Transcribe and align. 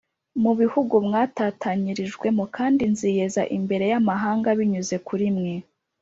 Mu 0.43 0.51
bihugu 0.59 0.93
mwatatanyirijwemo 1.07 2.41
o 2.47 2.49
kandi 2.57 2.83
nziyeza 2.93 3.41
imbere 3.57 3.85
y 3.91 3.95
amahanga 3.99 4.49
binyuze 4.57 4.95
kuri 5.07 5.27
mwe 5.35 5.53